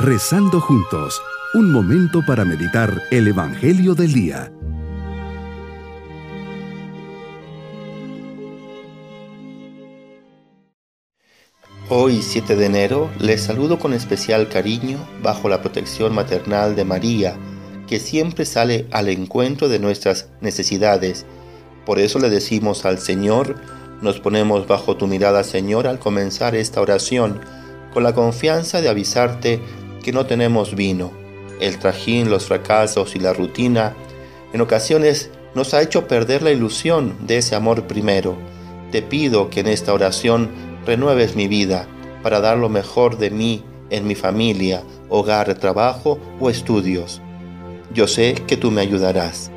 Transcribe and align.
Rezando 0.00 0.60
juntos, 0.60 1.20
un 1.54 1.72
momento 1.72 2.24
para 2.24 2.44
meditar 2.44 3.02
el 3.10 3.26
Evangelio 3.26 3.96
del 3.96 4.12
Día. 4.12 4.52
Hoy, 11.88 12.22
7 12.22 12.54
de 12.54 12.66
enero, 12.66 13.10
les 13.18 13.42
saludo 13.42 13.80
con 13.80 13.92
especial 13.92 14.48
cariño 14.48 15.04
bajo 15.20 15.48
la 15.48 15.62
protección 15.62 16.14
maternal 16.14 16.76
de 16.76 16.84
María, 16.84 17.34
que 17.88 17.98
siempre 17.98 18.44
sale 18.44 18.86
al 18.92 19.08
encuentro 19.08 19.68
de 19.68 19.80
nuestras 19.80 20.28
necesidades. 20.40 21.26
Por 21.84 21.98
eso 21.98 22.20
le 22.20 22.30
decimos 22.30 22.84
al 22.84 23.00
Señor, 23.00 23.56
nos 24.00 24.20
ponemos 24.20 24.68
bajo 24.68 24.96
tu 24.96 25.08
mirada, 25.08 25.42
Señor, 25.42 25.88
al 25.88 25.98
comenzar 25.98 26.54
esta 26.54 26.80
oración, 26.80 27.40
con 27.92 28.04
la 28.04 28.14
confianza 28.14 28.80
de 28.80 28.90
avisarte 28.90 29.60
que 30.08 30.12
no 30.14 30.24
tenemos 30.24 30.74
vino. 30.74 31.12
El 31.60 31.78
trajín, 31.78 32.30
los 32.30 32.46
fracasos 32.46 33.14
y 33.14 33.18
la 33.18 33.34
rutina 33.34 33.94
en 34.54 34.62
ocasiones 34.62 35.30
nos 35.54 35.74
ha 35.74 35.82
hecho 35.82 36.08
perder 36.08 36.42
la 36.42 36.50
ilusión 36.50 37.14
de 37.26 37.36
ese 37.36 37.54
amor 37.54 37.86
primero. 37.86 38.38
Te 38.90 39.02
pido 39.02 39.50
que 39.50 39.60
en 39.60 39.66
esta 39.66 39.92
oración 39.92 40.48
renueves 40.86 41.36
mi 41.36 41.46
vida 41.46 41.86
para 42.22 42.40
dar 42.40 42.56
lo 42.56 42.70
mejor 42.70 43.18
de 43.18 43.28
mí 43.28 43.64
en 43.90 44.06
mi 44.06 44.14
familia, 44.14 44.82
hogar, 45.10 45.52
trabajo 45.56 46.18
o 46.40 46.48
estudios. 46.48 47.20
Yo 47.92 48.08
sé 48.08 48.32
que 48.46 48.56
tú 48.56 48.70
me 48.70 48.80
ayudarás. 48.80 49.50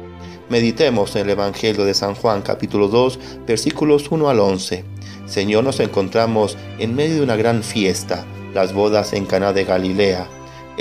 Meditemos 0.49 1.15
en 1.15 1.21
el 1.21 1.29
Evangelio 1.29 1.85
de 1.85 1.93
San 1.93 2.13
Juan 2.13 2.41
capítulo 2.41 2.89
2 2.89 3.19
versículos 3.47 4.11
1 4.11 4.27
al 4.27 4.41
11. 4.41 4.83
Señor, 5.27 5.63
nos 5.63 5.79
encontramos 5.79 6.57
en 6.77 6.93
medio 6.93 7.15
de 7.15 7.21
una 7.21 7.37
gran 7.37 7.63
fiesta, 7.63 8.25
las 8.53 8.73
bodas 8.73 9.13
en 9.13 9.25
Caná 9.25 9.53
de 9.53 9.63
Galilea. 9.63 10.27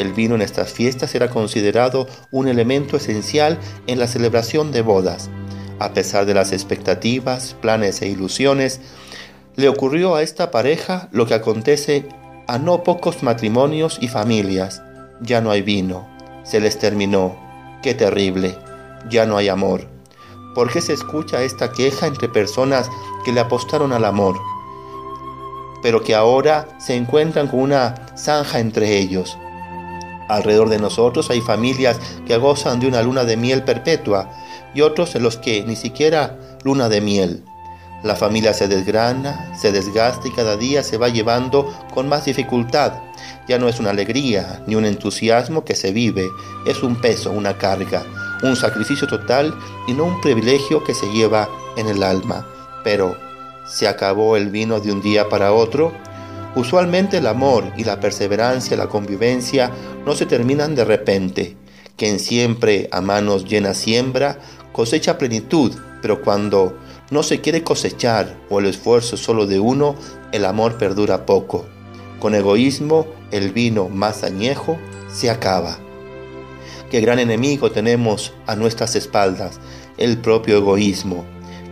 El 0.01 0.15
vino 0.15 0.35
en 0.35 0.41
estas 0.41 0.73
fiestas 0.73 1.15
era 1.15 1.29
considerado 1.29 2.09
un 2.31 2.49
elemento 2.49 2.97
esencial 2.97 3.59
en 3.87 3.99
la 3.99 4.07
celebración 4.07 4.73
de 4.73 4.81
bodas. 4.81 5.29
A 5.79 5.93
pesar 5.93 6.25
de 6.25 6.33
las 6.33 6.53
expectativas, 6.53 7.55
planes 7.61 8.01
e 8.01 8.09
ilusiones, 8.09 8.81
le 9.57 9.69
ocurrió 9.69 10.15
a 10.15 10.23
esta 10.23 10.51
pareja 10.51 11.11
lo 11.13 11.27
que 11.27 11.35
acontece 11.35 12.09
a 12.49 12.59
no 12.59 12.83
pocos 12.83 13.23
matrimonios 13.23 13.99
y 14.01 14.09
familias. 14.09 14.83
Ya 15.21 15.43
no 15.43 15.51
hay 15.51 15.61
vino, 15.61 16.09
se 16.45 16.61
les 16.61 16.79
terminó. 16.79 17.37
Qué 17.83 17.93
terrible, 17.93 18.57
ya 19.11 19.27
no 19.27 19.37
hay 19.37 19.49
amor. 19.49 19.87
¿Por 20.55 20.73
qué 20.73 20.81
se 20.81 20.95
escucha 20.95 21.43
esta 21.43 21.73
queja 21.73 22.07
entre 22.07 22.31
personas 22.31 22.89
que 23.27 23.33
le 23.33 23.41
apostaron 23.41 23.93
al 23.93 24.07
amor, 24.07 24.39
pero 25.83 26.03
que 26.03 26.15
ahora 26.15 26.69
se 26.79 26.97
encuentran 26.97 27.49
con 27.49 27.61
una 27.61 27.95
zanja 28.17 28.61
entre 28.61 28.97
ellos? 28.97 29.37
Alrededor 30.31 30.69
de 30.69 30.79
nosotros 30.79 31.29
hay 31.31 31.41
familias 31.41 31.99
que 32.25 32.37
gozan 32.37 32.79
de 32.79 32.87
una 32.87 33.03
luna 33.03 33.25
de 33.25 33.37
miel 33.37 33.65
perpetua 33.65 34.31
y 34.73 34.83
otros 34.83 35.17
en 35.17 35.25
los 35.25 35.37
que 35.37 35.65
ni 35.65 35.75
siquiera 35.75 36.39
luna 36.63 36.89
de 36.89 37.01
miel. 37.01 37.43
La 38.05 38.15
familia 38.15 38.55
se 38.55 38.69
desgrana, 38.69 39.53
se 39.59 39.73
desgasta 39.73 40.29
y 40.29 40.31
cada 40.31 40.57
día 40.57 40.85
se 40.85 40.99
va 40.99 41.09
llevando 41.09 41.77
con 41.93 42.09
más 42.09 42.27
dificultad. 42.27 42.93
Ya 43.49 43.59
no 43.59 43.69
es 43.69 43.81
una 43.81 43.91
alegría 43.91 44.63
ni 44.69 44.77
un 44.77 44.87
entusiasmo 44.87 45.65
que 45.65 45.75
se 45.75 45.91
vive, 45.91 46.29
es 46.65 46.85
un 46.85 46.95
peso, 47.01 47.33
una 47.33 47.59
carga, 47.59 48.05
un 48.45 48.55
sacrificio 48.55 49.09
total 49.09 49.53
y 49.89 49.95
no 49.95 50.05
un 50.05 50.21
privilegio 50.21 50.85
que 50.85 50.95
se 50.95 51.11
lleva 51.13 51.49
en 51.77 51.89
el 51.89 52.05
alma. 52.05 52.47
Pero, 52.85 53.17
¿se 53.67 53.89
acabó 53.89 54.37
el 54.37 54.49
vino 54.49 54.79
de 54.79 54.93
un 54.93 55.03
día 55.03 55.29
para 55.29 55.53
otro? 55.53 55.93
Usualmente 56.57 57.19
el 57.19 57.27
amor 57.29 57.73
y 57.77 57.85
la 57.85 58.01
perseverancia, 58.01 58.77
la 58.77 58.89
convivencia, 58.89 59.71
no 60.05 60.15
se 60.15 60.27
terminan 60.27 60.75
de 60.75 60.85
repente. 60.85 61.57
Quien 61.97 62.19
siempre 62.19 62.89
a 62.91 63.01
manos 63.01 63.45
llenas 63.45 63.77
siembra, 63.77 64.39
cosecha 64.73 65.17
plenitud, 65.17 65.73
pero 66.03 66.23
cuando 66.23 66.77
no 67.11 67.23
se 67.23 67.41
quiere 67.41 67.63
cosechar 67.63 68.37
o 68.49 68.59
el 68.59 68.67
esfuerzo 68.67 69.17
solo 69.17 69.47
de 69.47 69.61
uno, 69.61 69.95
el 70.33 70.45
amor 70.45 70.77
perdura 70.77 71.25
poco. 71.25 71.67
Con 72.19 72.35
egoísmo, 72.35 73.07
el 73.31 73.53
vino 73.53 73.89
más 73.89 74.25
añejo 74.25 74.79
se 75.13 75.31
acaba. 75.31 75.79
Qué 76.91 77.01
gran 77.01 77.21
enemigo 77.21 77.71
tenemos 77.71 78.33
a 78.47 78.57
nuestras 78.57 78.97
espaldas, 78.97 79.61
el 79.99 80.19
propio 80.19 80.57
egoísmo. 80.57 81.25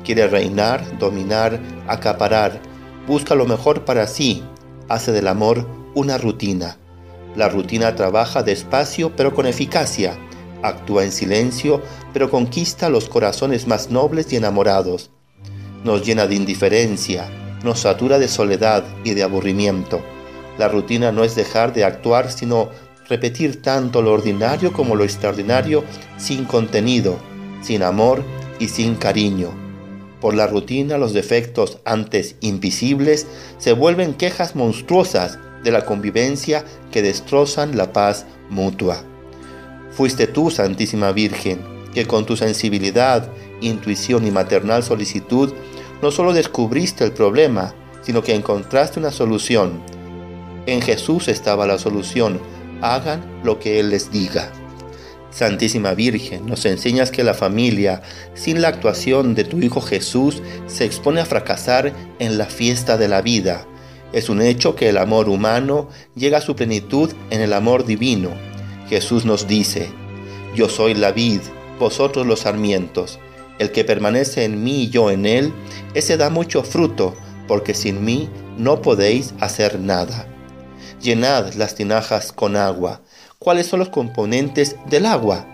Quiere 0.05 0.29
reinar, 0.29 0.99
dominar, 0.99 1.61
acaparar, 1.89 2.61
busca 3.07 3.35
lo 3.35 3.45
mejor 3.45 3.85
para 3.85 4.07
sí, 4.07 4.45
hace 4.89 5.13
del 5.13 5.29
amor 5.29 5.67
una 5.95 6.19
rutina. 6.19 6.79
La 7.37 7.49
rutina 7.49 7.95
trabaja 7.95 8.43
despacio 8.43 9.15
pero 9.15 9.35
con 9.35 9.47
eficacia, 9.47 10.19
actúa 10.63 11.05
en 11.05 11.13
silencio 11.13 11.83
pero 12.13 12.31
conquista 12.31 12.89
los 12.89 13.09
corazones 13.09 13.67
más 13.67 13.91
nobles 13.91 14.33
y 14.33 14.37
enamorados. 14.37 15.11
Nos 15.85 16.05
llena 16.05 16.27
de 16.27 16.35
indiferencia, 16.35 17.29
nos 17.63 17.81
satura 17.81 18.19
de 18.19 18.29
soledad 18.29 18.85
y 19.05 19.15
de 19.15 19.23
aburrimiento. 19.23 20.01
La 20.59 20.69
rutina 20.69 21.13
no 21.13 21.23
es 21.23 21.37
dejar 21.37 21.73
de 21.73 21.85
actuar, 21.85 22.33
sino 22.33 22.71
repetir 23.09 23.63
tanto 23.63 24.03
lo 24.03 24.13
ordinario 24.13 24.73
como 24.73 24.97
lo 24.97 25.05
extraordinario 25.05 25.85
sin 26.17 26.45
contenido, 26.45 27.19
sin 27.63 27.83
amor 27.83 28.25
y 28.59 28.69
sin 28.69 28.97
cariño. 28.97 29.68
Por 30.21 30.35
la 30.35 30.47
rutina 30.47 30.99
los 30.99 31.13
defectos 31.13 31.79
antes 31.85 32.37
invisibles 32.41 33.27
se 33.59 33.73
vuelven 33.73 34.15
quejas 34.15 34.57
monstruosas 34.57 35.39
de 35.63 35.71
la 35.71 35.85
convivencia 35.85 36.65
que 36.91 37.03
destrozan 37.03 37.77
la 37.77 37.93
paz 37.93 38.27
mutua. 38.51 39.03
Fuiste 39.93 40.27
tú, 40.27 40.51
Santísima 40.51 41.13
Virgen, 41.13 41.61
que 41.95 42.07
con 42.07 42.27
tu 42.27 42.37
sensibilidad, 42.37 43.29
intuición 43.61 44.27
y 44.27 44.31
maternal 44.31 44.83
solicitud 44.83 45.53
no 46.03 46.11
solo 46.11 46.33
descubriste 46.33 47.05
el 47.05 47.13
problema, 47.13 47.75
sino 48.03 48.23
que 48.23 48.35
encontraste 48.35 49.01
una 49.01 49.11
solución. 49.11 49.81
En 50.67 50.81
Jesús 50.83 51.29
estaba 51.29 51.67
la 51.67 51.79
solución, 51.79 52.41
hagan 52.81 53.41
lo 53.43 53.59
que 53.59 53.81
Él 53.81 53.91
les 53.91 54.11
diga. 54.11 54.53
Santísima 55.31 55.95
Virgen, 55.95 56.47
nos 56.47 56.65
enseñas 56.65 57.11
que 57.11 57.23
la 57.23 57.35
familia, 57.35 58.03
sin 58.35 58.63
la 58.63 58.69
actuación 58.69 59.35
de 59.35 59.45
tu 59.45 59.61
Hijo 59.61 59.81
Jesús, 59.81 60.43
se 60.67 60.85
expone 60.85 61.21
a 61.21 61.27
fracasar 61.27 61.93
en 62.19 62.39
la 62.39 62.47
fiesta 62.47 62.97
de 62.97 63.09
la 63.09 63.21
vida. 63.21 63.67
Es 64.13 64.31
un 64.31 64.41
hecho 64.41 64.75
que 64.75 64.89
el 64.89 64.97
amor 64.97 65.29
humano 65.29 65.91
llega 66.15 66.39
a 66.39 66.43
su 66.43 66.57
plenitud 66.57 67.13
en 67.31 67.43
el 67.43 67.53
amor 67.53 67.85
divino. 67.85 68.31
Jesús 68.89 69.27
nos 69.27 69.47
dice, 69.47 69.91
yo 70.55 70.69
soy 70.69 70.95
la 70.95 71.13
vid, 71.13 71.41
vosotros 71.79 72.27
los 72.27 72.41
sarmientos. 72.41 73.19
El 73.59 73.71
que 73.71 73.85
permanece 73.85 74.45
en 74.45 74.63
mí 74.65 74.85
y 74.85 74.91
yo 74.91 75.11
en 75.11 75.27
él, 75.27 75.53
ese 75.95 76.17
da 76.17 76.31
mucho 76.31 76.63
fruto, 76.63 77.15
porque 77.47 77.75
sin 77.75 78.05
mí 78.05 78.31
no 78.57 78.81
podéis 78.81 79.35
hacer 79.41 79.79
nada. 79.79 80.27
Llenad 81.03 81.53
las 81.55 81.75
tinajas 81.75 82.33
con 82.33 82.57
agua. 82.57 83.03
¿Cuáles 83.41 83.69
son 83.69 83.79
los 83.79 83.91
componentes 83.91 84.75
del 84.87 85.07
agua? 85.07 85.47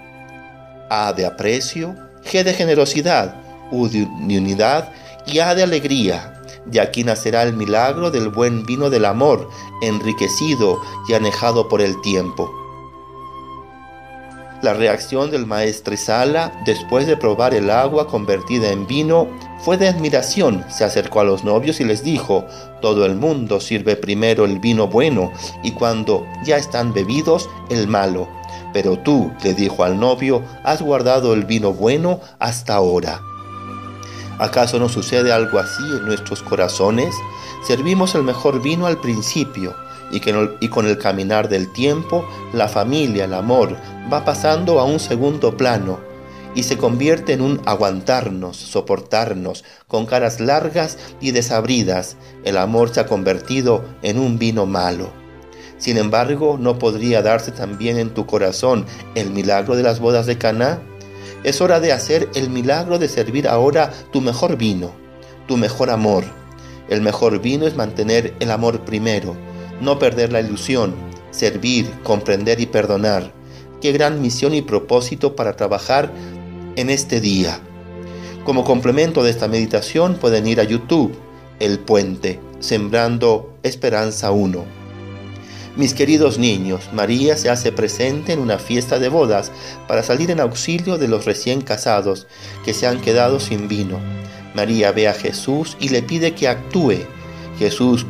A 0.89 1.13
de 1.13 1.27
aprecio, 1.27 1.95
G 2.25 2.43
de 2.43 2.55
generosidad, 2.55 3.37
U 3.71 3.89
de 3.89 4.05
unidad 4.05 4.91
y 5.27 5.41
A 5.41 5.55
de 5.55 5.65
alegría. 5.65 6.41
De 6.65 6.81
aquí 6.81 7.05
nacerá 7.05 7.43
el 7.43 7.53
milagro 7.53 8.11
del 8.11 8.31
buen 8.31 8.65
vino 8.65 8.89
del 8.89 9.05
amor, 9.05 9.51
enriquecido 9.83 10.81
y 11.11 11.13
anejado 11.13 11.69
por 11.69 11.83
el 11.83 12.01
tiempo. 12.01 12.51
La 14.65 14.73
reacción 14.73 15.31
del 15.31 15.47
Sala, 15.99 16.51
después 16.65 17.07
de 17.07 17.19
probar 17.19 17.53
el 17.53 17.69
agua 17.69 18.07
convertida 18.07 18.71
en 18.73 18.87
vino, 18.87 19.29
fue 19.61 19.77
de 19.77 19.89
admiración. 19.89 20.65
Se 20.71 20.85
acercó 20.85 21.21
a 21.21 21.25
los 21.25 21.45
novios 21.45 21.81
y 21.81 21.85
les 21.85 22.03
dijo, 22.03 22.47
todo 22.81 23.05
el 23.05 23.15
mundo 23.15 23.61
sirve 23.61 23.95
primero 23.95 24.47
el 24.47 24.61
vino 24.61 24.87
bueno 24.87 25.31
y 25.63 25.73
cuando 25.73 26.27
ya 26.47 26.57
están 26.57 26.95
bebidos, 26.95 27.51
el 27.69 27.89
malo. 27.89 28.27
Pero 28.73 28.99
tú, 28.99 29.31
le 29.43 29.53
dijo 29.53 29.85
al 29.85 30.01
novio, 30.01 30.43
has 30.65 30.81
guardado 30.81 31.35
el 31.35 31.45
vino 31.45 31.75
bueno 31.75 32.21
hasta 32.39 32.75
ahora. 32.75 33.21
¿Acaso 34.39 34.79
no 34.79 34.89
sucede 34.89 35.31
algo 35.31 35.59
así 35.59 35.83
en 35.83 36.07
nuestros 36.07 36.43
corazones? 36.43 37.15
Servimos 37.67 38.15
el 38.15 38.23
mejor 38.23 38.63
vino 38.63 38.87
al 38.87 38.99
principio 38.99 39.84
y, 40.11 40.21
que 40.21 40.51
y 40.61 40.69
con 40.69 40.87
el 40.87 40.99
caminar 40.99 41.49
del 41.49 41.73
tiempo 41.73 42.27
la 42.53 42.69
familia, 42.69 43.25
el 43.25 43.35
amor, 43.35 43.77
va 44.13 44.25
pasando 44.25 44.81
a 44.81 44.85
un 44.85 45.01
segundo 45.01 45.57
plano 45.57 45.99
y 46.55 46.63
se 46.63 46.77
convierte 46.77 47.33
en 47.33 47.41
un 47.41 47.61
aguantarnos, 47.67 48.57
soportarnos, 48.57 49.65
con 49.89 50.07
caras 50.07 50.41
largas 50.41 50.99
y 51.21 51.33
desabridas. 51.33 52.17
El 52.45 52.57
amor 52.57 52.95
se 52.95 53.01
ha 53.01 53.07
convertido 53.07 53.85
en 54.03 54.19
un 54.19 54.39
vino 54.39 54.67
malo. 54.67 55.11
Sin 55.79 55.99
embargo, 55.99 56.57
¿no 56.59 56.79
podría 56.79 57.23
darse 57.23 57.51
también 57.51 57.99
en 57.99 58.15
tu 58.15 58.27
corazón 58.27 58.87
el 59.15 59.31
milagro 59.31 59.77
de 59.77 59.83
las 59.83 59.99
bodas 59.99 60.27
de 60.27 60.39
Caná? 60.39 60.81
Es 61.43 61.61
hora 61.61 61.81
de 61.81 61.93
hacer 61.93 62.29
el 62.35 62.49
milagro 62.49 62.99
de 62.99 63.09
servir 63.09 63.49
ahora 63.49 63.93
tu 64.13 64.21
mejor 64.21 64.57
vino, 64.57 64.93
tu 65.47 65.57
mejor 65.57 65.91
amor. 65.91 66.25
El 66.89 67.03
mejor 67.03 67.41
vino 67.41 67.67
es 67.67 67.77
mantener 67.77 68.35
el 68.41 68.51
amor 68.51 68.85
primero, 68.85 69.37
no 69.81 69.99
perder 69.99 70.33
la 70.33 70.41
ilusión, 70.41 70.95
servir, 71.31 71.91
comprender 72.03 72.61
y 72.61 72.67
perdonar. 72.67 73.33
Qué 73.81 73.93
gran 73.93 74.23
misión 74.23 74.55
y 74.55 74.63
propósito 74.63 75.37
para 75.37 75.57
trabajar 75.57 76.13
en 76.77 76.91
este 76.91 77.21
día. 77.21 77.61
Como 78.45 78.65
complemento 78.65 79.23
de 79.23 79.31
esta 79.31 79.49
meditación 79.49 80.17
pueden 80.17 80.47
ir 80.47 80.61
a 80.61 80.65
YouTube, 80.65 81.17
El 81.61 81.79
Puente, 81.79 82.41
Sembrando 82.61 83.55
Esperanza 83.63 84.31
1. 84.31 84.85
Mis 85.77 85.93
queridos 85.93 86.39
niños, 86.39 86.91
María 86.93 87.37
se 87.37 87.51
hace 87.51 87.73
presente 87.73 88.33
en 88.33 88.39
una 88.39 88.59
fiesta 88.59 89.01
de 89.01 89.09
bodas 89.09 89.51
para 89.89 90.05
salir 90.05 90.31
en 90.31 90.39
auxilio 90.39 90.99
de 90.99 91.09
los 91.09 91.25
recién 91.25 91.63
casados 91.63 92.29
que 92.65 92.75
se 92.75 92.87
han 92.87 93.01
quedado 93.01 93.41
sin 93.41 93.67
vino. 93.67 93.99
María 94.55 94.93
ve 94.93 95.09
a 95.09 95.15
Jesús 95.15 95.77
y 95.81 95.89
le 95.89 96.03
pide 96.03 96.33
que 96.33 96.47
actúe. 96.47 96.99
Jesús, 97.59 98.07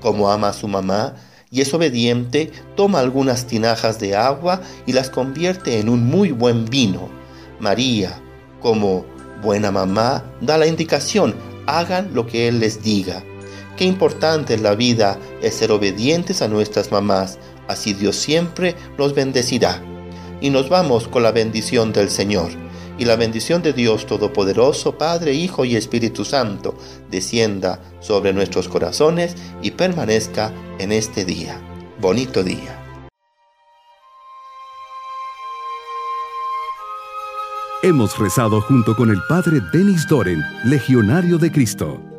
como 0.00 0.30
ama 0.30 0.48
a 0.48 0.52
su 0.52 0.68
mamá 0.68 1.14
y 1.50 1.60
es 1.60 1.74
obediente, 1.74 2.52
toma 2.76 3.00
algunas 3.00 3.46
tinajas 3.46 3.98
de 3.98 4.16
agua 4.16 4.60
y 4.86 4.92
las 4.92 5.10
convierte 5.10 5.80
en 5.80 5.88
un 5.88 6.06
muy 6.06 6.30
buen 6.30 6.66
vino. 6.66 7.08
María, 7.58 8.20
como 8.60 9.04
buena 9.42 9.70
mamá, 9.70 10.24
da 10.40 10.58
la 10.58 10.66
indicación, 10.66 11.34
hagan 11.66 12.14
lo 12.14 12.26
que 12.26 12.48
Él 12.48 12.60
les 12.60 12.82
diga. 12.82 13.24
Qué 13.76 13.84
importante 13.84 14.54
en 14.54 14.62
la 14.62 14.74
vida 14.74 15.18
es 15.42 15.54
ser 15.54 15.72
obedientes 15.72 16.42
a 16.42 16.48
nuestras 16.48 16.92
mamás, 16.92 17.38
así 17.66 17.94
Dios 17.94 18.16
siempre 18.16 18.76
los 18.96 19.14
bendecirá. 19.14 19.82
Y 20.40 20.50
nos 20.50 20.68
vamos 20.68 21.08
con 21.08 21.22
la 21.22 21.32
bendición 21.32 21.92
del 21.92 22.10
Señor. 22.10 22.50
Y 23.00 23.06
la 23.06 23.16
bendición 23.16 23.62
de 23.62 23.72
Dios 23.72 24.04
Todopoderoso, 24.04 24.98
Padre, 24.98 25.32
Hijo 25.32 25.64
y 25.64 25.74
Espíritu 25.74 26.22
Santo, 26.26 26.76
descienda 27.10 27.80
sobre 28.00 28.34
nuestros 28.34 28.68
corazones 28.68 29.36
y 29.62 29.70
permanezca 29.70 30.52
en 30.78 30.92
este 30.92 31.24
día. 31.24 31.58
Bonito 31.98 32.42
día. 32.42 32.76
Hemos 37.82 38.18
rezado 38.18 38.60
junto 38.60 38.94
con 38.94 39.08
el 39.08 39.22
Padre 39.30 39.62
Denis 39.72 40.06
Doren, 40.06 40.42
Legionario 40.64 41.38
de 41.38 41.50
Cristo. 41.50 42.09